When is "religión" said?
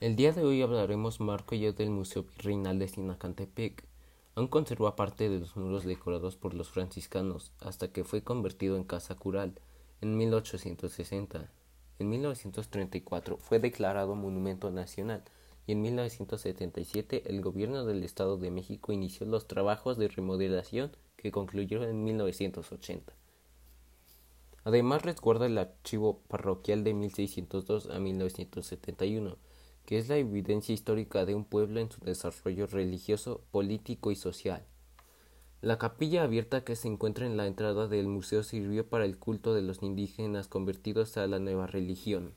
41.66-42.34